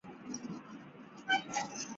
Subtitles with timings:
[1.27, 1.87] 大业三年。